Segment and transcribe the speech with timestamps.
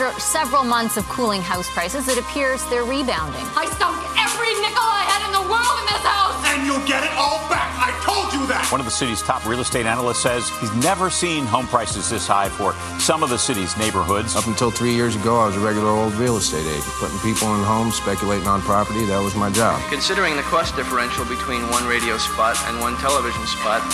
[0.00, 3.44] After several months of cooling house prices, it appears they're rebounding.
[3.52, 6.40] I sunk every nickel I had in the world in this house!
[6.48, 7.68] And you'll get it all back.
[7.76, 8.64] I told you that.
[8.72, 12.26] One of the city's top real estate analysts says he's never seen home prices this
[12.26, 14.36] high for some of the city's neighborhoods.
[14.36, 16.94] Up until three years ago, I was a regular old real estate agent.
[16.96, 19.76] Putting people in homes, speculating on property, that was my job.
[19.90, 23.84] Considering the cost differential between one radio spot and one television spot,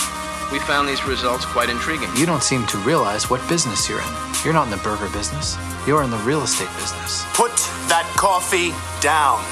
[0.51, 2.09] we found these results quite intriguing.
[2.15, 4.07] You don't seem to realize what business you're in.
[4.43, 7.25] You're not in the burger business, you're in the real estate business.
[7.33, 7.51] Put
[7.89, 8.71] that coffee
[9.01, 9.43] down.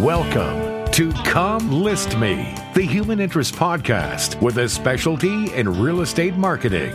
[0.00, 6.36] Welcome to Come List Me, the Human Interest Podcast with a specialty in real estate
[6.36, 6.94] marketing.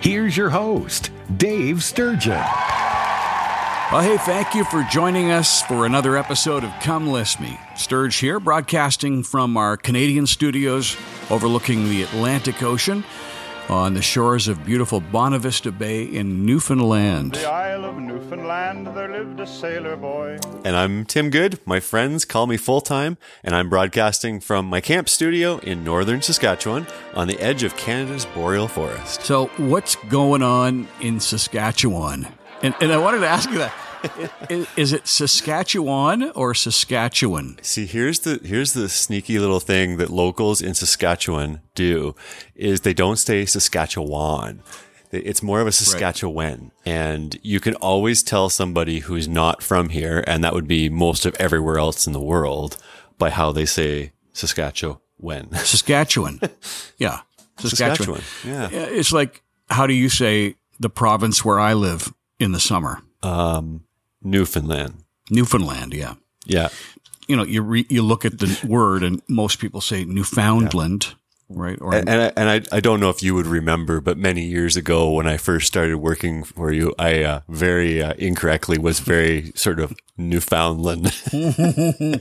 [0.00, 2.44] Here's your host, Dave Sturgeon.
[3.92, 7.58] Well, hey, thank you for joining us for another episode of Come List Me.
[7.74, 10.96] Sturge here, broadcasting from our Canadian studios
[11.28, 13.02] overlooking the Atlantic Ocean
[13.68, 17.34] on the shores of beautiful Bonavista Bay in Newfoundland.
[17.34, 20.38] The Isle of Newfoundland, there lived a sailor boy.
[20.64, 21.58] And I'm Tim Good.
[21.66, 26.22] My friends call me full time, and I'm broadcasting from my camp studio in northern
[26.22, 29.22] Saskatchewan on the edge of Canada's boreal forest.
[29.22, 32.28] So, what's going on in Saskatchewan?
[32.62, 33.72] And, and I wanted to ask you that.
[34.48, 37.58] is, is it Saskatchewan or Saskatchewan?
[37.62, 42.14] See, here's the here's the sneaky little thing that locals in Saskatchewan do
[42.54, 44.62] is they don't say Saskatchewan.
[45.12, 46.70] It's more of a Saskatchewan.
[46.86, 51.26] And you can always tell somebody who's not from here, and that would be most
[51.26, 52.76] of everywhere else in the world,
[53.18, 55.52] by how they say Saskatchewan.
[55.52, 56.40] Saskatchewan.
[56.96, 57.20] Yeah.
[57.58, 58.20] Saskatchewan.
[58.20, 58.22] Saskatchewan.
[58.44, 58.68] Yeah.
[58.70, 63.02] It's like, how do you say the province where I live in the summer?
[63.22, 63.84] Um,
[64.22, 65.04] Newfoundland.
[65.30, 66.14] Newfoundland, yeah.
[66.44, 66.70] Yeah.
[67.28, 71.14] You know, you re- you look at the word, and most people say Newfoundland,
[71.48, 71.78] right?
[71.80, 74.44] Or And, and, I, and I, I don't know if you would remember, but many
[74.46, 78.98] years ago when I first started working for you, I uh, very uh, incorrectly was
[79.00, 81.12] very sort of Newfoundland.
[81.32, 82.20] and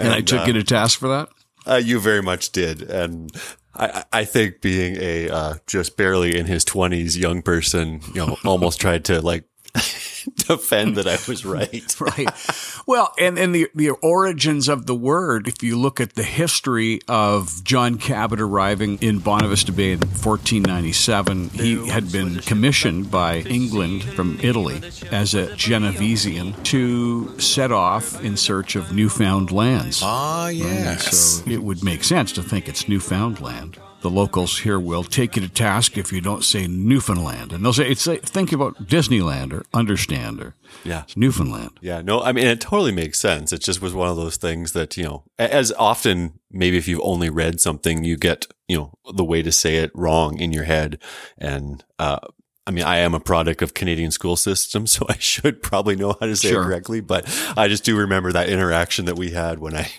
[0.00, 1.28] I took uh, you to task for that.
[1.66, 2.82] Uh, you very much did.
[2.82, 3.30] And
[3.76, 8.36] I, I think being a uh, just barely in his 20s young person, you know,
[8.44, 9.44] almost tried to like
[10.36, 11.94] defend that I was right.
[12.00, 12.28] right.
[12.86, 17.00] Well, and, and the, the origins of the word, if you look at the history
[17.08, 24.04] of John Cabot arriving in Bonavista Bay in 1497, he had been commissioned by England
[24.04, 24.80] from Italy
[25.10, 30.00] as a Genovesian to set off in search of newfound lands.
[30.02, 31.16] Ah, yes.
[31.16, 33.78] So it would make sense to think it's Newfoundland.
[34.04, 37.72] The locals here will take you to task if you don't say Newfoundland, and they'll
[37.72, 40.54] say, "It's like, think about Disneyland or Understand or
[40.84, 41.04] Yeah.
[41.04, 43.50] it's Newfoundland." Yeah, no, I mean, it totally makes sense.
[43.50, 47.00] It just was one of those things that, you know, as often, maybe if you've
[47.02, 50.64] only read something, you get, you know, the way to say it wrong in your
[50.64, 50.98] head.
[51.38, 52.18] And, uh,
[52.66, 56.14] I mean, I am a product of Canadian school system, so I should probably know
[56.20, 56.60] how to say Sure.
[56.60, 57.24] it correctly, but
[57.56, 59.90] I just do remember that interaction that we had when I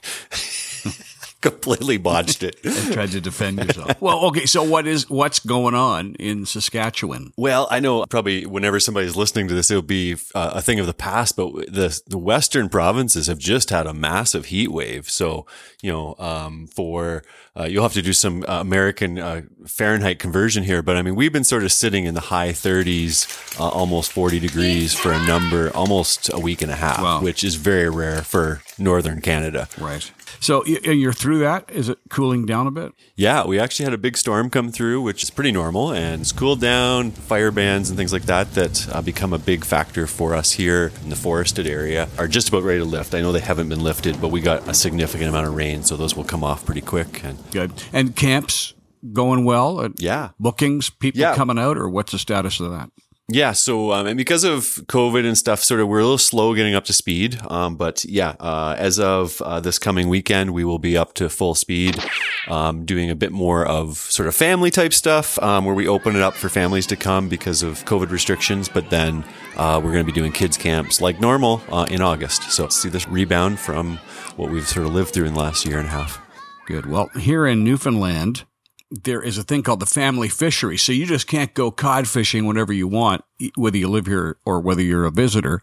[1.52, 2.58] completely botched it.
[2.64, 4.00] and tried to defend yourself.
[4.02, 4.46] well, okay.
[4.46, 7.34] So what is what's going on in Saskatchewan?
[7.38, 10.88] Well, I know probably whenever somebody's listening to this, it'll be uh, a thing of
[10.88, 15.10] the past, but the the western provinces have just had a massive heat wave.
[15.10, 15.46] So,
[15.82, 17.24] you know, um, for
[17.58, 21.16] uh, you'll have to do some uh, American uh, Fahrenheit conversion here, but I mean,
[21.16, 25.26] we've been sort of sitting in the high 30s, uh, almost 40 degrees for a
[25.26, 27.22] number, almost a week and a half, Wow.
[27.22, 29.70] which is very rare for northern Canada.
[29.80, 30.12] Right.
[30.40, 31.70] So you're through that.
[31.72, 32.92] Is it cooling down a bit?
[33.16, 36.32] Yeah, we actually had a big storm come through, which is pretty normal, and it's
[36.32, 37.12] cooled down.
[37.12, 40.92] Fire bans and things like that that uh, become a big factor for us here
[41.04, 43.16] in the forested area are just about ready to lift.
[43.16, 45.96] I know they haven't been lifted, but we got a significant amount of rain, so
[45.98, 47.24] those will come off pretty quick.
[47.24, 47.72] And Good.
[47.94, 48.74] And camps
[49.14, 49.80] going well?
[49.80, 51.36] Uh, yeah, Bookings, people Yeah.
[51.36, 52.90] coming out, or what's the status of that?
[53.28, 56.54] Yeah, so um, and because of COVID and stuff, sort of we're a little slow
[56.54, 57.40] getting up to speed.
[57.50, 61.28] Um, but yeah, uh, as of uh, this coming weekend, we will be up to
[61.28, 61.98] full speed,
[62.48, 66.16] um, doing a bit more of sort of family type stuff, um, where we open
[66.16, 68.70] it up for families to come because of COVID restrictions.
[68.70, 69.26] But then
[69.58, 72.52] uh, we're going to be doing kids camps like normal uh, in August.
[72.52, 73.98] So see this rebound from
[74.36, 76.22] what we've sort of lived through in the last year and a half.
[76.68, 76.86] Good.
[76.86, 78.46] Well, here in Newfoundland,
[78.92, 80.78] there is a thing called the family fishery.
[80.78, 83.24] So you just can't go cod fishing whenever you want,
[83.56, 85.62] whether you live here or whether you're a visitor.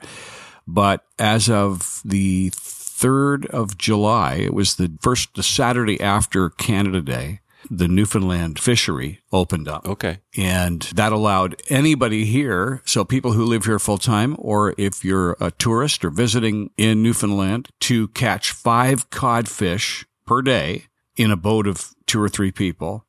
[0.66, 7.00] But as of the 3rd of July, it was the first the Saturday after Canada
[7.00, 7.40] Day,
[7.70, 9.86] the Newfoundland fishery opened up.
[9.88, 10.19] Okay.
[10.36, 15.36] And that allowed anybody here, so people who live here full time, or if you're
[15.40, 20.86] a tourist or visiting in Newfoundland, to catch five codfish per day
[21.16, 23.04] in a boat of two or three people.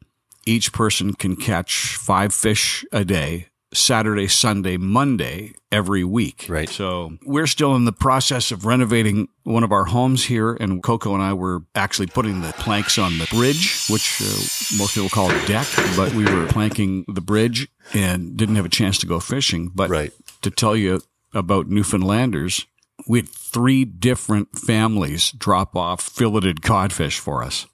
[0.46, 6.46] Each person can catch five fish a day Saturday, Sunday, Monday every week.
[6.48, 6.70] Right.
[6.70, 11.14] So we're still in the process of renovating one of our homes here, and Coco
[11.14, 15.32] and I were actually putting the planks on the bridge, which uh, most people call
[15.32, 19.20] a deck, but we were planking the bridge and didn't have a chance to go
[19.20, 19.72] fishing.
[19.74, 20.12] But Right.
[20.44, 21.02] to tell you
[21.34, 22.66] about Newfoundlanders,
[23.08, 27.66] we had three different families drop off filleted codfish for us.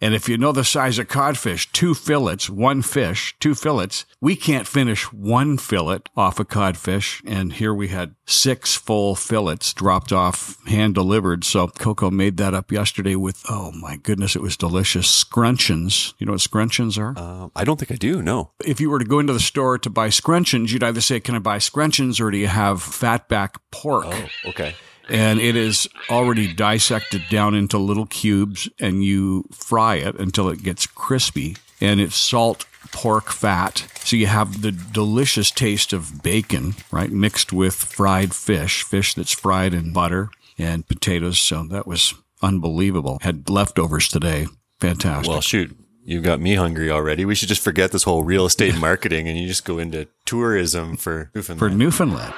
[0.00, 4.36] And if you know the size of codfish, two fillets, one fish, two fillets, we
[4.36, 7.22] can't finish one fillet off a codfish.
[7.26, 11.44] And here we had six full fillets dropped off, hand delivered.
[11.44, 15.24] So Coco made that up yesterday with, oh my goodness, it was delicious.
[15.24, 16.12] Scrunchions.
[16.18, 17.18] You know what scrunchions are?
[17.18, 18.20] Um, I don't think I do.
[18.22, 18.50] No.
[18.64, 21.34] if you were to go into the store to buy scrunchions, you'd either say, Can
[21.34, 24.06] I buy scrunchions or do you have fatback pork?
[24.08, 24.74] Oh, okay.
[25.08, 30.62] And it is already dissected down into little cubes and you fry it until it
[30.62, 36.74] gets crispy and it's salt pork fat so you have the delicious taste of bacon
[36.90, 42.14] right mixed with fried fish fish that's fried in butter and potatoes so that was
[42.42, 44.46] unbelievable had leftovers today
[44.80, 45.76] fantastic Well, shoot.
[46.08, 47.24] You've got me hungry already.
[47.24, 50.96] We should just forget this whole real estate marketing and you just go into tourism
[50.96, 51.58] for Newfoundland.
[51.58, 52.34] for Newfoundland.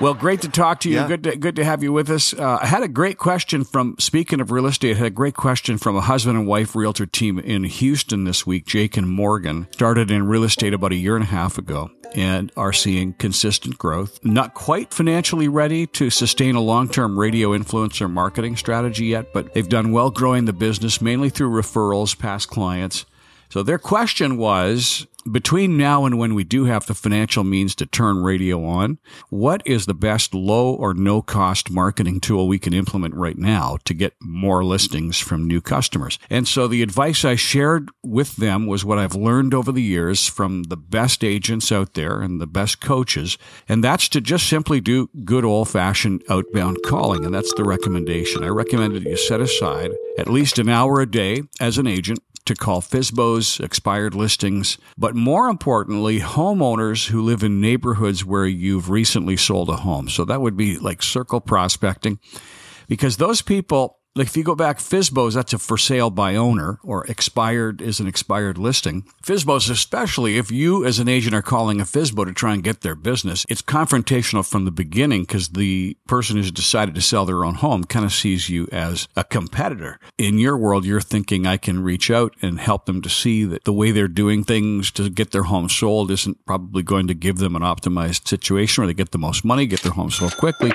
[0.00, 0.96] Well, great to talk to you.
[0.96, 1.08] Yeah.
[1.08, 2.32] Good, to, good to have you with us.
[2.32, 5.34] Uh, I had a great question from, speaking of real estate, I had a great
[5.34, 9.68] question from a husband and wife realtor team in Houston this week, Jake and Morgan.
[9.72, 13.76] Started in real estate about a year and a half ago and are seeing consistent
[13.76, 14.18] growth.
[14.24, 19.52] Not quite financially ready to sustain a long term radio influencer marketing strategy yet, but
[19.52, 23.04] they've done well growing the business, mainly through referrals, past clients.
[23.50, 27.86] So their question was between now and when we do have the financial means to
[27.86, 32.72] turn radio on, what is the best low or no cost marketing tool we can
[32.72, 36.18] implement right now to get more listings from new customers?
[36.28, 40.26] And so the advice I shared with them was what I've learned over the years
[40.26, 43.36] from the best agents out there and the best coaches.
[43.68, 47.24] And that's to just simply do good old fashioned outbound calling.
[47.24, 48.44] And that's the recommendation.
[48.44, 52.54] I recommended you set aside at least an hour a day as an agent to
[52.54, 59.36] call FSBOs, expired listings, but more importantly, homeowners who live in neighborhoods where you've recently
[59.36, 60.08] sold a home.
[60.08, 62.18] So that would be like circle prospecting
[62.88, 66.80] because those people, like if you go back, FSBOs, that's a for sale by owner
[66.82, 69.04] or expired is an expired listing.
[69.22, 72.80] FSBOs, especially if you as an agent are calling a FSBO to try and get
[72.80, 77.44] their business, it's confrontational from the beginning because the person who's decided to sell their
[77.44, 80.00] own home kind of sees you as a competitor.
[80.18, 83.62] In your world, you're thinking I can reach out and help them to see that
[83.64, 87.38] the way they're doing things to get their home sold isn't probably going to give
[87.38, 90.72] them an optimized situation where they get the most money, get their home sold quickly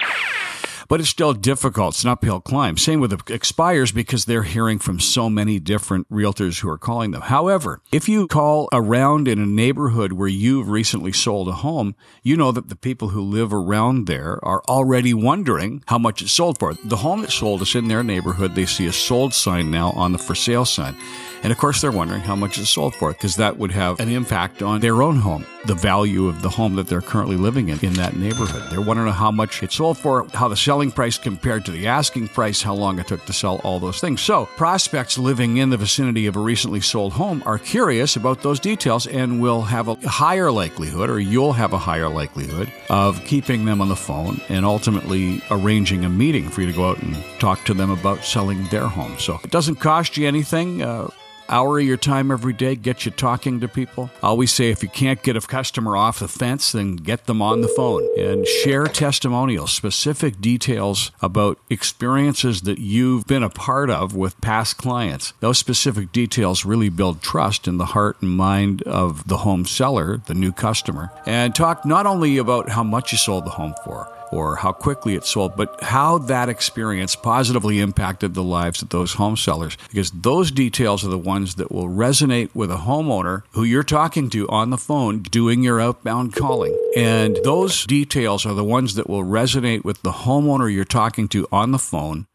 [0.87, 1.95] but it's still difficult.
[1.95, 2.77] It's an uphill climb.
[2.77, 7.21] Same with expires because they're hearing from so many different realtors who are calling them.
[7.21, 12.37] However, if you call around in a neighborhood where you've recently sold a home, you
[12.37, 16.59] know that the people who live around there are already wondering how much it's sold
[16.59, 16.73] for.
[16.73, 18.55] The home that sold is in their neighborhood.
[18.55, 20.95] They see a sold sign now on the for sale sign.
[21.43, 24.09] And of course, they're wondering how much it's sold for because that would have an
[24.09, 27.79] impact on their own home, the value of the home that they're currently living in
[27.81, 28.71] in that neighborhood.
[28.71, 32.27] They're wondering how much it sold for, how the selling price compared to the asking
[32.27, 34.19] price, how long it took to sell all those things.
[34.19, 38.59] So, prospects living in the vicinity of a recently sold home are curious about those
[38.59, 43.63] details and will have a higher likelihood, or you'll have a higher likelihood, of keeping
[43.63, 47.15] them on the phone and ultimately arranging a meeting for you to go out and
[47.39, 49.17] talk to them about selling their home.
[49.17, 50.81] So, it doesn't cost you anything.
[50.81, 51.07] Uh,
[51.49, 54.09] hour of your time every day get you talking to people.
[54.21, 57.41] I always say if you can't get a customer off the fence, then get them
[57.41, 63.89] on the phone and share testimonials, specific details about experiences that you've been a part
[63.89, 65.33] of with past clients.
[65.39, 70.17] Those specific details really build trust in the heart and mind of the home seller,
[70.25, 71.11] the new customer.
[71.25, 75.15] And talk not only about how much you sold the home for, or how quickly
[75.15, 79.77] it sold, but how that experience positively impacted the lives of those home sellers.
[79.89, 84.29] Because those details are the ones that will resonate with a homeowner who you're talking
[84.31, 86.77] to on the phone doing your outbound calling.
[86.95, 91.47] And those details are the ones that will resonate with the homeowner you're talking to
[91.51, 92.27] on the phone.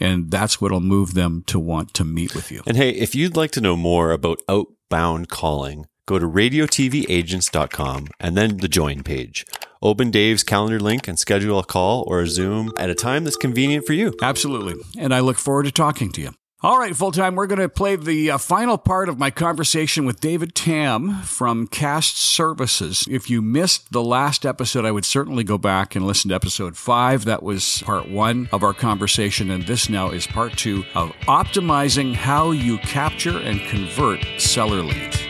[0.00, 2.62] And that's what'll move them to want to meet with you.
[2.66, 8.36] And hey, if you'd like to know more about outbound calling, go to radiotvagents.com and
[8.36, 9.46] then the join page.
[9.84, 13.36] Open Dave's calendar link and schedule a call or a Zoom at a time that's
[13.36, 14.14] convenient for you.
[14.22, 14.82] Absolutely.
[14.98, 16.30] And I look forward to talking to you.
[16.62, 17.34] All right, full time.
[17.34, 21.66] We're going to play the uh, final part of my conversation with David Tam from
[21.66, 23.04] Cast Services.
[23.10, 26.78] If you missed the last episode, I would certainly go back and listen to episode
[26.78, 27.26] five.
[27.26, 32.14] That was part one of our conversation, and this now is part two of optimizing
[32.14, 35.23] how you capture and convert seller leads.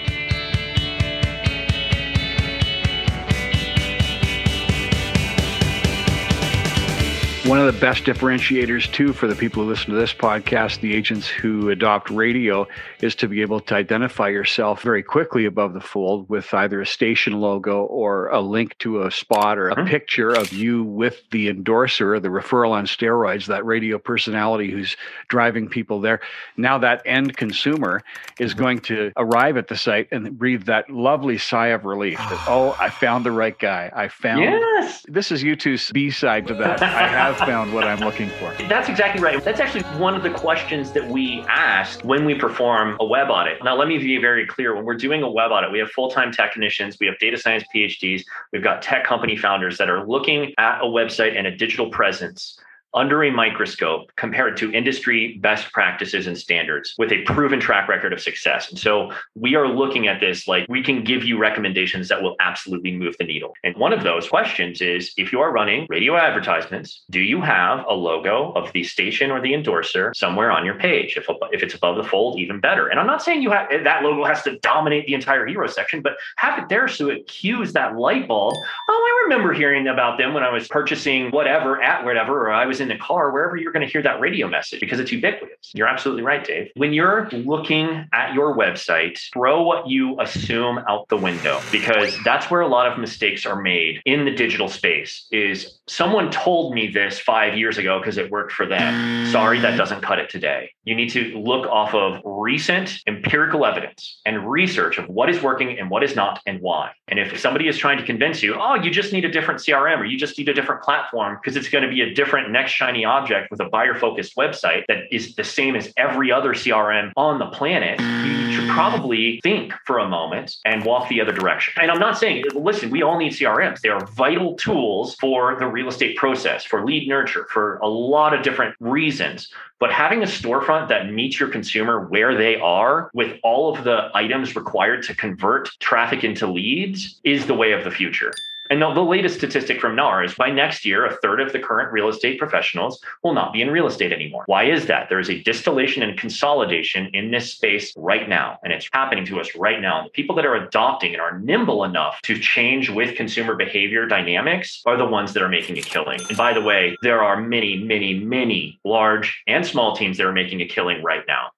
[7.47, 10.95] One of the best differentiators, too, for the people who listen to this podcast, the
[10.95, 12.67] agents who adopt radio,
[13.03, 16.87] is to be able to identify yourself very quickly above the fold with either a
[16.87, 19.89] station logo or a link to a spot or a mm-hmm.
[19.89, 24.97] picture of you with the endorser, the referral on steroids, that radio personality who's
[25.29, 26.21] driving people there.
[26.57, 28.03] Now, that end consumer
[28.41, 28.63] is mm-hmm.
[28.63, 32.75] going to arrive at the site and breathe that lovely sigh of relief that, oh,
[32.81, 33.93] I found the right guy.
[33.95, 34.41] I found.
[34.41, 35.05] Yes.
[35.09, 36.83] This is U2's B side to that.
[36.83, 38.55] I have have found what I'm looking for.
[38.69, 39.43] That's exactly right.
[39.45, 43.63] That's actually one of the questions that we ask when we perform a web audit.
[43.63, 44.75] Now, let me be very clear.
[44.75, 47.65] When we're doing a web audit, we have full time technicians, we have data science
[47.75, 48.23] PhDs,
[48.53, 52.59] we've got tech company founders that are looking at a website and a digital presence
[52.95, 58.13] under a microscope compared to industry best practices and standards with a proven track record
[58.13, 58.71] of success.
[58.71, 62.37] And so we are looking at this like we can give you recommendations that will
[62.41, 63.53] absolutely move the needle.
[63.65, 67.85] And one of those questions is if you are running radio advertisements, do you have
[67.89, 71.17] a logo of the station or the endorser somewhere on your page?
[71.17, 72.89] If, if it's above the fold, even better.
[72.89, 76.01] And I'm not saying you have that logo has to dominate the entire hero section,
[76.01, 78.55] but have it there so it cues that light bulb.
[78.89, 82.67] Oh, I remember hearing about them when I was purchasing whatever at whatever, or I
[82.67, 85.73] was in the car, wherever you're going to hear that radio message because it's ubiquitous.
[85.75, 86.71] You're absolutely right, Dave.
[86.77, 92.51] When you're looking at your website, throw what you assume out the window because that's
[92.51, 96.89] where a lot of mistakes are made in the digital space is someone told me
[96.89, 99.27] this 5 years ago because it worked for them.
[99.33, 100.71] Sorry, that doesn't cut it today.
[100.85, 105.79] You need to look off of recent empirical evidence and research of what is working
[105.79, 106.93] and what is not and why.
[107.09, 110.01] And if somebody is trying to convince you, "Oh, you just need a different CRM
[110.01, 112.74] or you just need a different platform because it's going to be a different next
[112.75, 117.13] shiny object with a buyer focused website that is the same as every other CRM
[117.17, 121.75] on the planet, you should probably think for a moment and walk the other direction.
[121.81, 123.81] And I'm not saying, listen, we all need CRMs.
[123.81, 128.35] They are vital tools for the real estate process, for lead nurture, for a lot
[128.35, 129.51] of different reasons.
[129.81, 134.11] But having a storefront that meets your consumer where they are with all of the
[134.15, 138.33] items required to convert traffic into leads is the way of the future.
[138.71, 141.59] And the, the latest statistic from NAR is by next year, a third of the
[141.59, 144.45] current real estate professionals will not be in real estate anymore.
[144.47, 145.11] Why is that?
[145.11, 149.39] There is a distillation and consolidation in this space right now, and it's happening to
[149.39, 149.99] us right now.
[149.99, 154.07] And the people that are adopting and are nimble enough to change with consumer behavior
[154.07, 156.21] dynamics are the ones that are making a killing.
[156.29, 160.33] And by the way, there are many, many, many large and small teams that are
[160.33, 161.51] making a killing right now.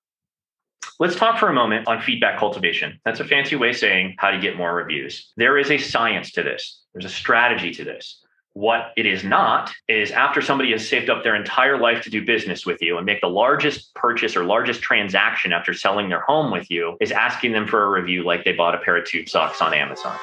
[0.99, 2.99] Let's talk for a moment on feedback cultivation.
[3.05, 5.31] That's a fancy way saying how to get more reviews.
[5.37, 8.23] There is a science to this, there's a strategy to this.
[8.55, 12.25] What it is not is after somebody has saved up their entire life to do
[12.25, 16.51] business with you and make the largest purchase or largest transaction after selling their home
[16.51, 19.29] with you, is asking them for a review like they bought a pair of tube
[19.29, 20.17] socks on Amazon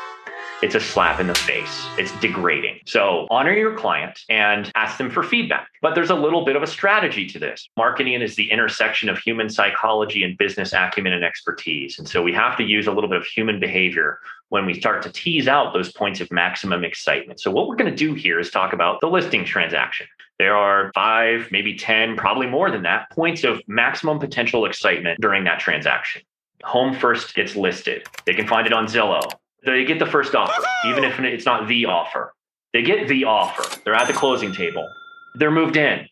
[0.64, 1.86] it's a slap in the face.
[1.98, 2.80] It's degrading.
[2.86, 5.68] So honor your client and ask them for feedback.
[5.82, 7.68] But there's a little bit of a strategy to this.
[7.76, 12.00] Marketing is the intersection of human psychology and business acumen and expertise.
[12.00, 15.02] And so we have to use a little bit of human behavior when we start
[15.02, 17.42] to tease out those points of maximum excitement.
[17.42, 20.08] So what we're going to do here is talk about the listing transaction.
[20.40, 25.44] There are five, maybe 10, probably more than that points of maximum potential excitement during
[25.44, 26.22] that transaction.
[26.64, 28.08] Home first gets listed.
[28.26, 29.30] They can find it on Zillow.
[29.66, 32.34] They get the first offer, even if it's not the offer.
[32.74, 33.80] They get the offer.
[33.86, 34.88] They're at the closing table.
[35.36, 36.08] They're moved in.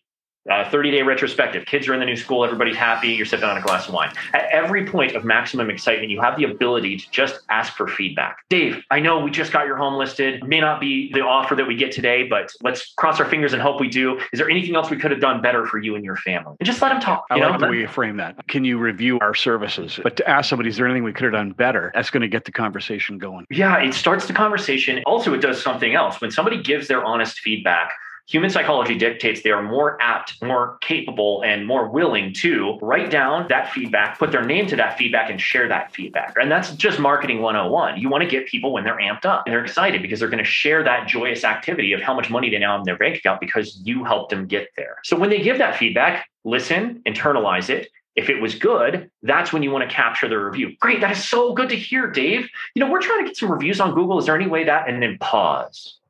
[0.49, 1.67] Uh, 30 day retrospective.
[1.67, 2.43] Kids are in the new school.
[2.43, 3.09] Everybody's happy.
[3.09, 4.11] You're sipping on a glass of wine.
[4.33, 8.37] At every point of maximum excitement, you have the ability to just ask for feedback.
[8.49, 10.35] Dave, I know we just got your home listed.
[10.41, 13.53] It may not be the offer that we get today, but let's cross our fingers
[13.53, 14.19] and hope we do.
[14.33, 16.55] Is there anything else we could have done better for you and your family?
[16.59, 17.25] And just let them talk.
[17.29, 17.67] I like know?
[17.67, 18.47] the way you frame that.
[18.47, 19.99] Can you review our services?
[20.01, 21.91] But to ask somebody, is there anything we could have done better?
[21.93, 23.45] That's going to get the conversation going.
[23.51, 25.03] Yeah, it starts the conversation.
[25.05, 26.19] Also, it does something else.
[26.19, 27.91] When somebody gives their honest feedback,
[28.27, 33.47] human psychology dictates they are more apt, more capable, and more willing to write down
[33.49, 36.35] that feedback, put their name to that feedback, and share that feedback.
[36.39, 37.99] And that's just marketing 101.
[37.99, 40.43] You want to get people when they're amped up and they're excited because they're going
[40.43, 43.17] to share that joyous activity of how much money they now have in their bank
[43.17, 44.97] account because you helped them get there.
[45.03, 49.63] So when they give that feedback, listen, internalize it, if it was good, that's when
[49.63, 50.75] you want to capture the review.
[50.81, 52.49] Great, that is so good to hear, Dave.
[52.75, 54.19] You know, we're trying to get some reviews on Google.
[54.19, 54.89] Is there any way that?
[54.89, 56.00] And then pause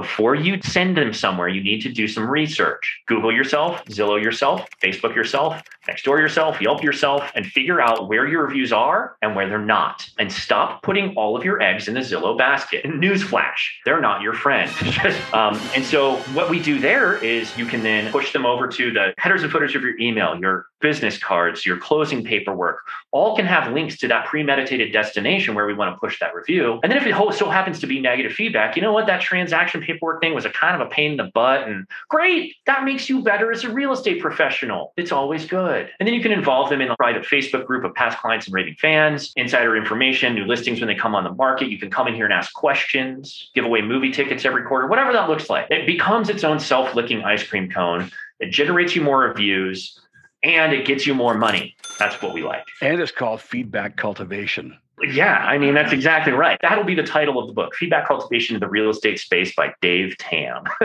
[0.00, 3.02] before you send them somewhere, you need to do some research.
[3.06, 8.44] Google yourself, Zillow yourself, Facebook yourself, Nextdoor yourself, Yelp yourself, and figure out where your
[8.44, 10.08] reviews are and where they're not.
[10.18, 12.84] And stop putting all of your eggs in the Zillow basket.
[13.00, 14.70] Newsflash, they're not your friend.
[15.32, 18.92] um, and so what we do there is you can then push them over to
[18.92, 22.80] the headers and footers of your email, your business cards, your closing paperwork,
[23.12, 26.80] all can have links to that premeditated destination where we want to push that review.
[26.82, 29.06] And then if it so happens to be negative feedback, you know what?
[29.06, 31.68] That transaction paperwork thing was a kind of a pain in the butt.
[31.68, 34.92] And great, that makes you better as a real estate professional.
[34.96, 35.79] It's always good.
[35.98, 38.54] And then you can involve them in a private Facebook group of past clients and
[38.54, 41.68] raving fans, insider information, new listings when they come on the market.
[41.68, 45.12] You can come in here and ask questions, give away movie tickets every quarter, whatever
[45.12, 45.66] that looks like.
[45.70, 48.10] It becomes its own self licking ice cream cone.
[48.38, 49.98] It generates you more reviews
[50.42, 51.76] and it gets you more money.
[51.98, 52.66] That's what we like.
[52.80, 54.78] And it's called feedback cultivation.
[55.02, 56.58] Yeah, I mean, that's exactly right.
[56.60, 59.72] That'll be the title of the book Feedback Cultivation in the Real Estate Space by
[59.80, 60.64] Dave Tam.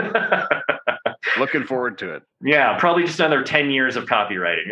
[1.38, 2.22] Looking forward to it.
[2.42, 4.66] Yeah, probably just another 10 years of copywriting.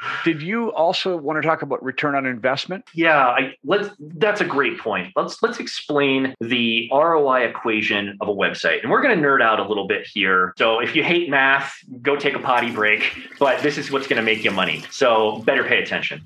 [0.24, 2.84] Did you also want to talk about return on investment?
[2.94, 5.12] Yeah, I, let's that's a great point.
[5.16, 8.82] Let's let's explain the ROI equation of a website.
[8.82, 10.54] And we're going to nerd out a little bit here.
[10.56, 14.16] So if you hate math, go take a potty break, but this is what's going
[14.16, 14.82] to make you money.
[14.90, 16.22] So better pay attention.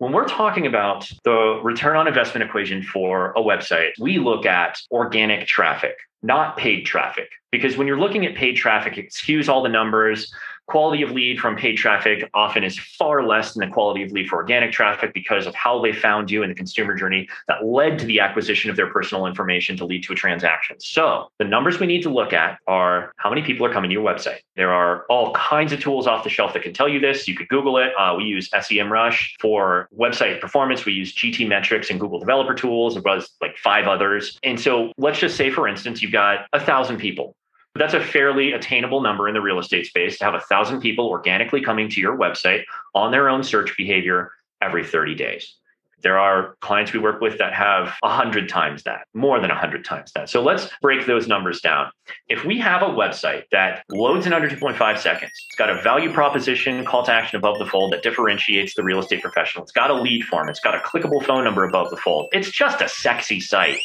[0.00, 4.80] When we're talking about the return on investment equation for a website, we look at
[4.90, 7.28] organic traffic, not paid traffic.
[7.52, 10.32] Because when you're looking at paid traffic, it skews all the numbers
[10.70, 14.28] quality of lead from paid traffic often is far less than the quality of lead
[14.28, 17.98] for organic traffic because of how they found you in the consumer journey that led
[17.98, 20.76] to the acquisition of their personal information to lead to a transaction.
[20.78, 23.94] So the numbers we need to look at are how many people are coming to
[23.94, 24.38] your website.
[24.54, 27.26] There are all kinds of tools off the shelf that can tell you this.
[27.26, 27.92] You could Google it.
[27.98, 30.84] Uh, we use SEMrush for website performance.
[30.84, 34.38] We use GTmetrix and Google Developer Tools, as well as like five others.
[34.44, 37.34] And so let's just say, for instance, you've got a thousand people
[37.74, 41.08] that's a fairly attainable number in the real estate space to have a thousand people
[41.08, 45.54] organically coming to your website on their own search behavior every 30 days.
[46.02, 50.12] There are clients we work with that have 100 times that, more than 100 times
[50.12, 50.30] that.
[50.30, 51.90] So let's break those numbers down.
[52.28, 56.10] If we have a website that loads in under 2.5 seconds, it's got a value
[56.10, 59.90] proposition, call to action above the fold that differentiates the real estate professional, it's got
[59.90, 62.88] a lead form, it's got a clickable phone number above the fold, it's just a
[62.88, 63.80] sexy site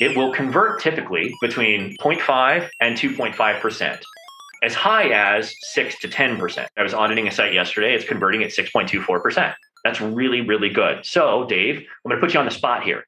[0.00, 4.00] it will convert typically between 0.5 and 2.5%,
[4.62, 6.66] as high as 6 to 10%.
[6.76, 9.54] I was auditing a site yesterday, it's converting at 6.24%.
[9.84, 11.04] That's really, really good.
[11.06, 13.04] So, Dave, I'm going to put you on the spot here.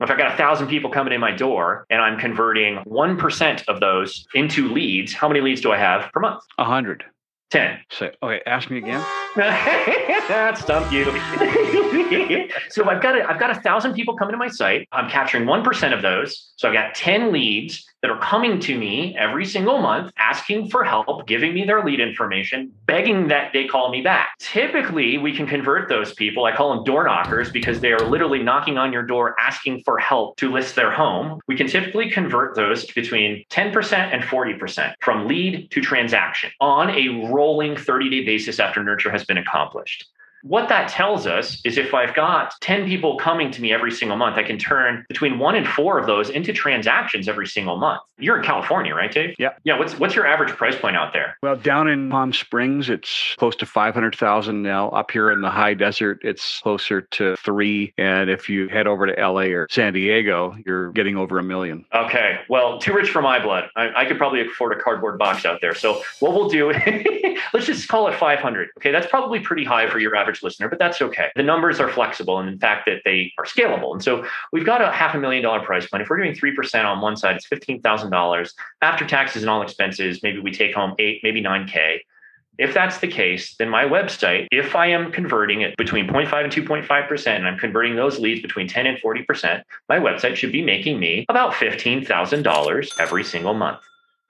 [0.00, 3.80] If I've got a thousand people coming in my door and I'm converting 1% of
[3.80, 6.42] those into leads, how many leads do I have per month?
[6.58, 7.04] A hundred.
[7.50, 7.78] 10.
[7.90, 9.04] So, okay, ask me again.
[9.36, 11.04] that stumped you.
[12.70, 14.88] so I've got a, I've got a thousand people coming to my site.
[14.92, 16.52] I'm capturing 1% of those.
[16.56, 20.84] So I've got 10 leads that are coming to me every single month, asking for
[20.84, 24.36] help, giving me their lead information, begging that they call me back.
[24.38, 26.44] Typically, we can convert those people.
[26.44, 29.96] I call them door knockers because they are literally knocking on your door asking for
[29.96, 31.40] help to list their home.
[31.48, 37.26] We can typically convert those between 10% and 40% from lead to transaction on a
[37.32, 40.10] rolling 30 day basis after nurture has been accomplished.
[40.44, 44.18] What that tells us is if I've got 10 people coming to me every single
[44.18, 48.02] month, I can turn between one and four of those into transactions every single month.
[48.18, 49.34] You're in California, right, Dave?
[49.38, 49.54] Yeah.
[49.64, 49.78] Yeah.
[49.78, 51.38] What's what's your average price point out there?
[51.42, 54.90] Well, down in Palm Springs, it's close to 500,000 now.
[54.90, 57.94] Up here in the high desert, it's closer to three.
[57.96, 61.86] And if you head over to LA or San Diego, you're getting over a million.
[61.94, 62.40] Okay.
[62.50, 63.70] Well, too rich for my blood.
[63.76, 65.74] I, I could probably afford a cardboard box out there.
[65.74, 66.70] So what we'll do,
[67.54, 68.68] let's just call it 500.
[68.76, 68.92] Okay.
[68.92, 71.30] That's probably pretty high for your average average listener, but that's okay.
[71.36, 73.92] The numbers are flexible and in fact that they are scalable.
[73.92, 76.02] And so we've got a half a million dollar price point.
[76.02, 80.22] If we're doing 3% on one side, it's $15,000 after taxes and all expenses.
[80.22, 82.00] Maybe we take home eight, maybe 9K.
[82.56, 86.52] If that's the case, then my website, if I am converting it between 0.5 and
[86.52, 91.00] 2.5%, and I'm converting those leads between 10 and 40%, my website should be making
[91.00, 93.80] me about $15,000 every single month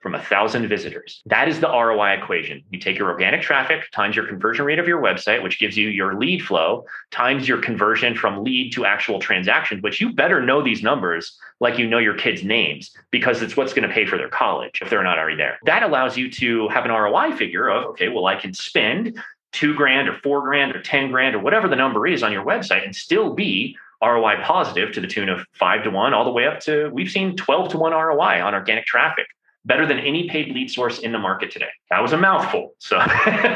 [0.05, 1.23] from a thousand visitors.
[1.25, 2.61] That is the ROI equation.
[2.69, 5.89] You take your organic traffic times your conversion rate of your website, which gives you
[5.89, 10.61] your lead flow, times your conversion from lead to actual transaction, which you better know
[10.61, 14.15] these numbers like you know your kids' names because it's what's going to pay for
[14.15, 15.57] their college if they're not already there.
[15.65, 19.19] That allows you to have an ROI figure of, okay, well, I can spend
[19.53, 22.45] two grand or four grand or 10 grand or whatever the number is on your
[22.45, 26.29] website and still be ROI positive to the tune of five to one, all the
[26.29, 29.25] way up to we've seen 12 to one ROI on organic traffic
[29.65, 31.69] better than any paid lead source in the market today.
[31.89, 32.75] That was a mouthful.
[32.79, 32.99] So,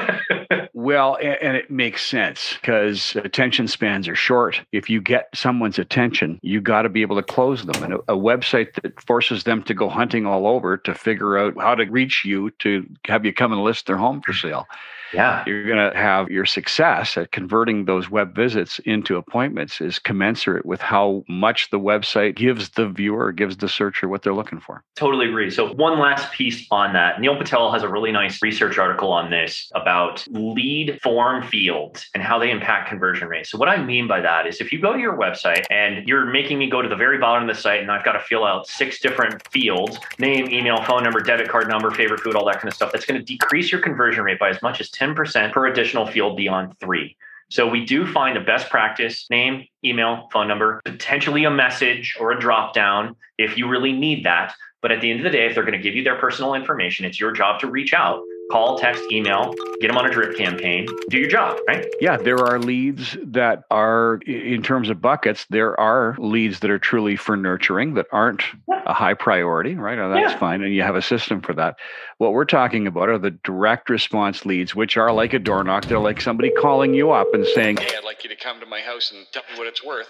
[0.74, 4.62] well, and it makes sense because attention spans are short.
[4.72, 7.84] If you get someone's attention, you got to be able to close them.
[7.84, 11.54] And a, a, website that forces them to go hunting all over to figure out
[11.58, 14.66] how to reach you to have you come and list their home for sale
[15.14, 15.44] yeah.
[15.46, 20.66] you're going to have your success at converting those web visits into appointments is commensurate
[20.66, 24.84] with how much the website gives the viewer, gives the searcher what they're looking for.
[24.96, 25.50] Totally agree.
[25.50, 27.22] So, one last piece on that.
[27.22, 32.24] Neil Patel has a really nice research article on this about lead form fields and
[32.24, 33.52] how they impact conversion rates.
[33.52, 36.26] So, what I mean by that is if you go to your website and you're
[36.26, 38.44] making me go to the very bottom of the site and I've got to fill
[38.44, 42.56] out six different fields name, email, phone number, debit card number, favorite food, all that
[42.56, 45.52] kind of stuff that's going to decrease your conversion rate by as much as 10%
[45.52, 47.16] per additional field beyond three.
[47.52, 52.32] So we do find a best practice name, email, phone number, potentially a message or
[52.32, 54.54] a drop down if you really need that.
[54.82, 56.54] But at the end of the day, if they're going to give you their personal
[56.54, 60.38] information, it's your job to reach out call, text, email, get them on a drip
[60.38, 61.86] campaign, do your job, right?
[62.02, 66.80] Yeah, there are leads that are, in terms of buckets, there are leads that are
[66.80, 68.44] truly for nurturing that aren't
[68.86, 69.98] a high priority, right?
[69.98, 70.40] Now, that's yeah.
[70.40, 70.64] fine.
[70.64, 71.78] And you have a system for that.
[72.18, 75.86] What we're talking about are the direct response leads, which are like a door knock.
[75.86, 78.66] They're like somebody calling you up and saying, Hey, I'd like you to come to
[78.66, 80.08] my house and tell me what it's worth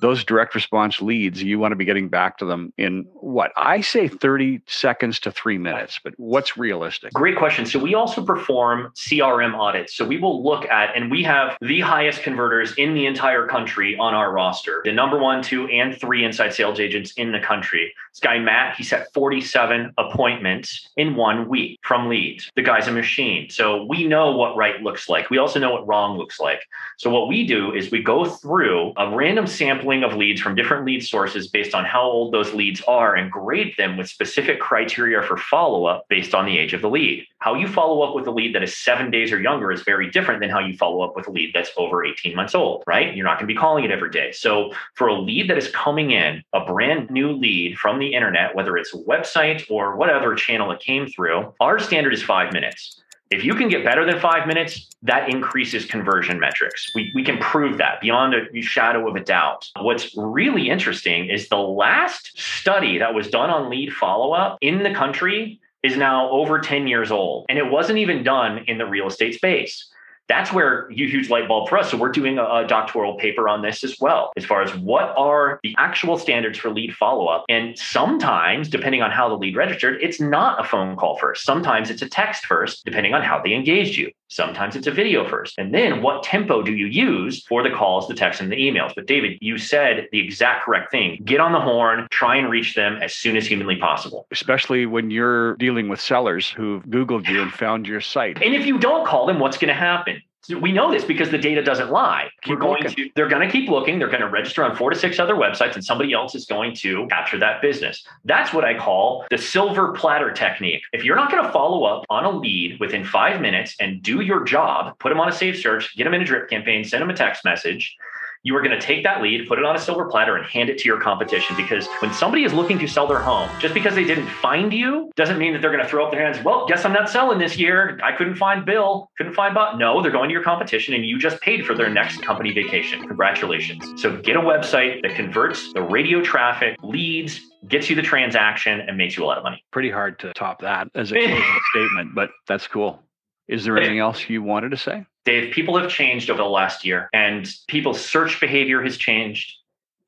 [0.00, 3.80] those direct response leads, you want to be getting back to them in what I
[3.80, 7.12] say 30 seconds to three minutes, but what's realistic?
[7.12, 7.66] Great question.
[7.66, 9.94] So, we also perform CRM audits.
[9.94, 13.96] So, we will look at, and we have the highest converters in the entire country
[13.98, 17.92] on our roster the number one, two, and three inside sales agents in the country.
[18.12, 22.50] This guy, Matt, he set 47 appointments in one week from leads.
[22.56, 23.50] The guy's a machine.
[23.50, 25.30] So, we know what right looks like.
[25.30, 26.62] We also know what wrong looks like.
[26.98, 30.84] So, what we do is we go through a random sampling of leads from different
[30.86, 35.20] lead sources based on how old those leads are and grade them with specific criteria
[35.22, 37.26] for follow up based on the age of the lead.
[37.38, 40.10] How you follow up with a lead that is seven days or younger is very
[40.10, 43.14] different than how you follow up with a lead that's over 18 months old, right?
[43.14, 44.32] You're not going to be calling it every day.
[44.32, 48.54] So for a lead that is coming in, a brand new lead from the internet,
[48.54, 53.02] whether it's a website or whatever channel it came through, our standard is five minutes.
[53.30, 56.90] If you can get better than five minutes, that increases conversion metrics.
[56.96, 59.70] We, we can prove that beyond a shadow of a doubt.
[59.80, 64.82] What's really interesting is the last study that was done on lead follow up in
[64.82, 67.46] the country is now over 10 years old.
[67.48, 69.89] And it wasn't even done in the real estate space
[70.30, 71.90] that's where you huge light bulb for us.
[71.90, 75.12] So we're doing a, a, doctoral paper on this as well, as far as what
[75.16, 77.44] are the actual standards for lead follow up.
[77.48, 81.44] And sometimes, depending on how the lead registered, it's not a phone call first.
[81.44, 84.12] Sometimes it's a text first, depending on how they engaged you.
[84.30, 85.58] Sometimes it's a video first.
[85.58, 88.94] And then what tempo do you use for the calls, the texts, and the emails?
[88.94, 91.20] But David, you said the exact correct thing.
[91.24, 94.28] Get on the horn, try and reach them as soon as humanly possible.
[94.30, 98.40] Especially when you're dealing with sellers who've Googled you and found your site.
[98.40, 100.22] And if you don't call them, what's going to happen?
[100.48, 102.30] We know this because the data doesn't lie.
[102.42, 103.04] Keep We're going looking.
[103.06, 103.98] to, they're going to keep looking.
[103.98, 106.74] They're going to register on four to six other websites, and somebody else is going
[106.76, 108.04] to capture that business.
[108.24, 110.82] That's what I call the silver platter technique.
[110.92, 114.20] If you're not going to follow up on a lead within five minutes and do
[114.20, 117.02] your job, put them on a safe search, get them in a drip campaign, send
[117.02, 117.94] them a text message,
[118.42, 120.70] you are going to take that lead, put it on a silver platter, and hand
[120.70, 121.56] it to your competition.
[121.56, 125.10] Because when somebody is looking to sell their home, just because they didn't find you
[125.14, 126.42] doesn't mean that they're going to throw up their hands.
[126.42, 128.00] Well, guess I'm not selling this year.
[128.02, 129.78] I couldn't find Bill, couldn't find Bob.
[129.78, 133.06] No, they're going to your competition, and you just paid for their next company vacation.
[133.06, 134.00] Congratulations.
[134.00, 138.96] So get a website that converts the radio traffic, leads, gets you the transaction, and
[138.96, 139.62] makes you a lot of money.
[139.70, 143.02] Pretty hard to top that as a closing statement, but that's cool.
[143.48, 145.04] Is there anything else you wanted to say?
[145.24, 149.52] Dave, people have changed over the last year, and people's search behavior has changed.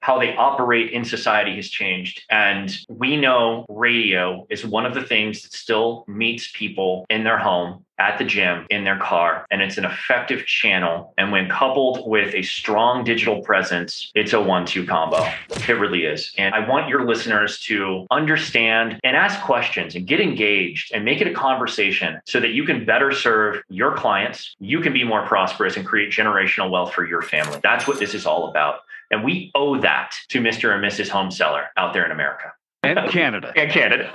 [0.02, 2.24] How they operate in society has changed.
[2.28, 7.38] And we know radio is one of the things that still meets people in their
[7.38, 11.14] home at the gym in their car and it's an effective channel.
[11.18, 15.24] And when coupled with a strong digital presence it's a one-two combo.
[15.50, 16.32] It really is.
[16.36, 21.20] And i want your listeners to understand and ask questions and get engaged and make
[21.20, 24.56] it a conversation so that you can better serve your clients.
[24.58, 27.60] You can be more prosperous and create generational wealth for your family.
[27.62, 28.80] That's what this is all about
[29.12, 32.52] and we owe that to mr and mrs home seller out there in america.
[32.84, 33.52] And canada.
[33.54, 34.10] And canada.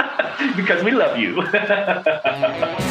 [0.57, 1.41] Because we love you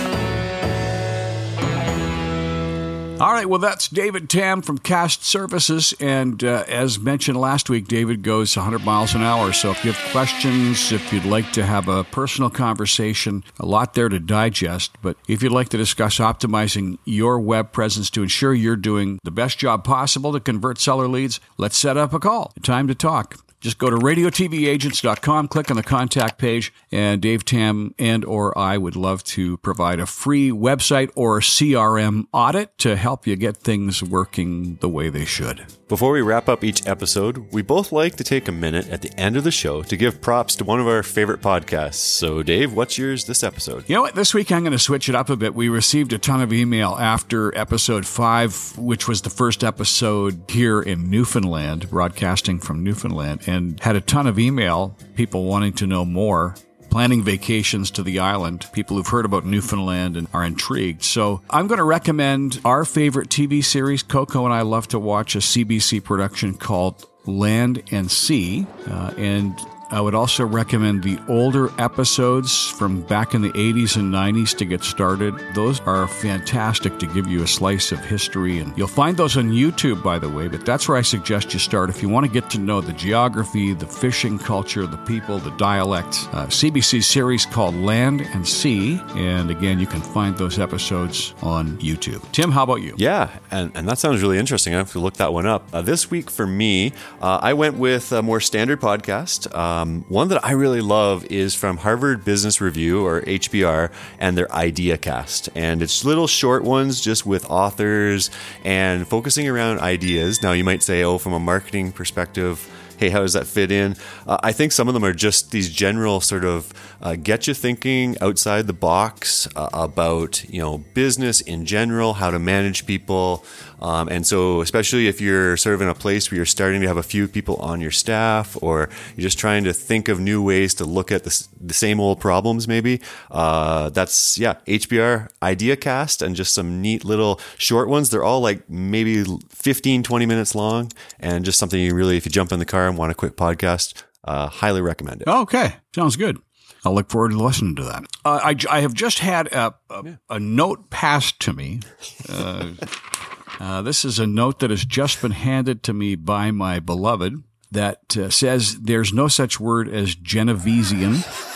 [3.19, 5.95] All right, well, that's David Tam from Cast Services.
[6.01, 9.55] And uh, as mentioned last week, David goes 100 miles an hour.
[9.55, 13.95] So if you have questions, if you'd like to have a personal conversation, a lot
[13.95, 14.99] there to digest.
[15.01, 19.31] But if you'd like to discuss optimizing your web presence to ensure you're doing the
[19.31, 22.53] best job possible to convert seller leads, let's set up a call.
[22.63, 23.46] Time to talk.
[23.61, 28.79] Just go to radiotvagents.com, click on the contact page, and Dave Tam and or I
[28.79, 34.03] would love to provide a free website or CRM audit to help you get things
[34.03, 35.67] working the way they should.
[35.89, 39.21] Before we wrap up each episode, we both like to take a minute at the
[39.21, 41.95] end of the show to give props to one of our favorite podcasts.
[41.95, 43.89] So, Dave, what's yours this episode?
[43.89, 44.17] You know what?
[44.17, 45.55] This week I'm going to switch it up a bit.
[45.55, 50.83] We received a ton of email after episode five, which was the first episode here
[50.83, 56.05] in Newfoundland, broadcasting from Newfoundland, and had a ton of email, people wanting to know
[56.05, 56.55] more
[56.91, 61.03] planning vacations to the island, people who've heard about Newfoundland and are intrigued.
[61.03, 64.03] So I'm going to recommend our favorite TV series.
[64.03, 68.67] Coco and I love to watch a CBC production called Land and Sea.
[68.89, 69.59] Uh, and
[69.91, 74.65] I would also recommend the older episodes from back in the 80s and 90s to
[74.65, 75.35] get started.
[75.55, 78.59] Those are fantastic to give you a slice of history.
[78.59, 81.61] And you'll find those on YouTube, by the way, but that's where I suggest you
[81.61, 85.39] start if you want to get to know the geography, the fishing culture, the people,
[85.39, 86.29] the dialect.
[86.33, 89.01] Uh, CBC series called Land and Sea.
[89.15, 92.23] And again, you can find those episodes on YouTube.
[92.33, 92.95] Tim, how about you?
[92.97, 94.75] Yeah, and, and that sounds really interesting.
[94.75, 95.69] I have to look that one up.
[95.73, 99.47] Uh, this week for me, uh, I went with a more standard podcast.
[99.77, 104.51] Um, one that I really love is from Harvard Business Review or HBR and their
[104.51, 105.51] Idea Cast.
[105.55, 108.31] And it's little short ones just with authors
[108.65, 110.43] and focusing around ideas.
[110.43, 113.97] Now, you might say, oh, from a marketing perspective, hey, how does that fit in?
[114.27, 117.55] Uh, I think some of them are just these general sort of uh, get you
[117.55, 123.45] thinking outside the box uh, about you know business in general, how to manage people,
[123.81, 126.89] um, and so especially if you're sort of in a place where you're starting to
[126.89, 130.43] have a few people on your staff, or you're just trying to think of new
[130.43, 135.77] ways to look at the, the same old problems, maybe uh, that's yeah HBR Idea
[135.77, 138.11] Cast and just some neat little short ones.
[138.11, 142.33] They're all like maybe 15, 20 minutes long, and just something you really if you
[142.33, 145.29] jump in the car and want a quick podcast, uh, highly recommend it.
[145.29, 146.39] Okay, sounds good.
[146.85, 148.05] I'll look forward to listening to that.
[148.25, 150.17] Uh, I, I have just had a, a, yeah.
[150.31, 151.81] a note passed to me.
[152.29, 152.71] Uh,
[153.61, 157.43] uh, this is a note that has just been handed to me by my beloved
[157.73, 161.25] that uh, says there's no such word as Genovesian.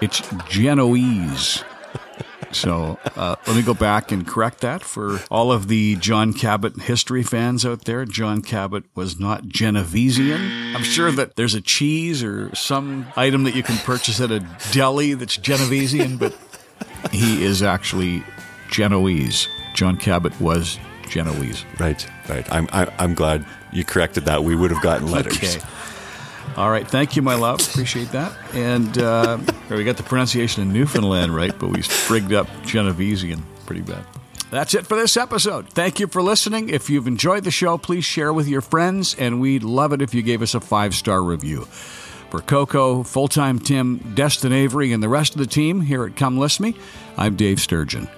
[0.00, 1.62] It's Genoese.
[2.52, 6.82] So uh, let me go back and correct that for all of the John Cabot
[6.82, 8.04] history fans out there.
[8.04, 10.74] John Cabot was not Genovesian.
[10.74, 14.40] I'm sure that there's a cheese or some item that you can purchase at a
[14.72, 16.36] deli that's Genovesian, but
[17.12, 18.24] he is actually
[18.70, 19.48] Genoese.
[19.74, 21.64] John Cabot was Genoese.
[21.78, 22.50] Right, right.
[22.52, 24.44] I'm, I, am i am glad you corrected that.
[24.44, 25.36] We would have gotten letters.
[25.36, 25.60] Okay.
[26.56, 26.86] All right.
[26.86, 27.60] Thank you, my love.
[27.60, 28.32] Appreciate that.
[28.54, 29.38] And uh,
[29.70, 34.04] we got the pronunciation in Newfoundland right, but we frigged up Genovesian pretty bad.
[34.50, 35.68] That's it for this episode.
[35.68, 36.70] Thank you for listening.
[36.70, 40.12] If you've enjoyed the show, please share with your friends, and we'd love it if
[40.12, 41.66] you gave us a five star review.
[42.30, 46.16] For Coco, full time Tim, Destin Avery, and the rest of the team here at
[46.16, 46.74] Come List Me,
[47.16, 48.08] I'm Dave Sturgeon.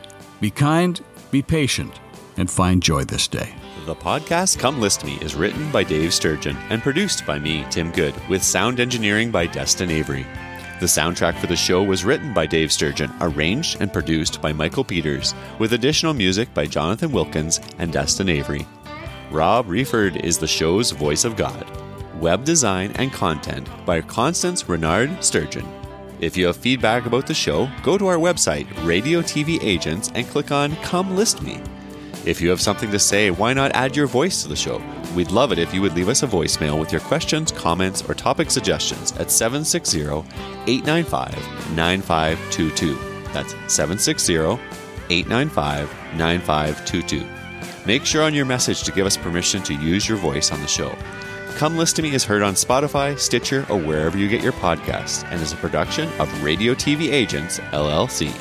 [0.40, 0.98] Be kind,
[1.30, 2.00] be patient,
[2.38, 3.54] and find joy this day.
[3.84, 7.90] The podcast Come List Me is written by Dave Sturgeon and produced by me, Tim
[7.90, 10.24] Good, with sound engineering by Destin Avery.
[10.78, 14.84] The soundtrack for the show was written by Dave Sturgeon, arranged and produced by Michael
[14.84, 18.68] Peters, with additional music by Jonathan Wilkins and Destin Avery.
[19.32, 21.66] Rob Reeford is the show's voice of God.
[22.20, 25.66] Web design and content by Constance Renard Sturgeon.
[26.20, 30.28] If you have feedback about the show, go to our website, Radio TV Agents, and
[30.28, 31.60] click on Come List Me.
[32.24, 34.80] If you have something to say, why not add your voice to the show?
[35.16, 38.14] We'd love it if you would leave us a voicemail with your questions, comments, or
[38.14, 40.02] topic suggestions at 760
[40.70, 41.35] 895
[41.74, 42.94] 9522.
[43.32, 44.35] That's 760
[45.11, 47.26] 895 9522.
[47.87, 50.68] Make sure on your message to give us permission to use your voice on the
[50.68, 50.96] show.
[51.56, 55.24] Come List to Me is heard on Spotify, Stitcher, or wherever you get your podcasts
[55.30, 58.32] and is a production of Radio TV Agents, LLC.